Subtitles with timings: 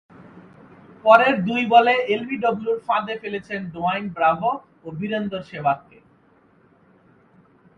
[1.05, 4.51] পরের দুই বলে এলবিডব্লুর ফাঁদে ফেলেছেন ডোয়াইন ব্রাভো
[4.83, 5.97] ও বীরেন্দর শেবাগকে।